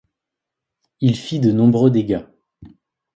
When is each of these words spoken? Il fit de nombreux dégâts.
Il 1.01 1.15
fit 1.15 1.39
de 1.39 1.51
nombreux 1.51 1.91
dégâts. 1.91 2.25